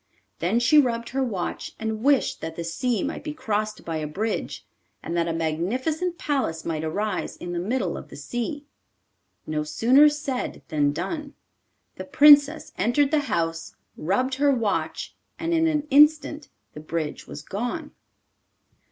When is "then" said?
0.39-0.59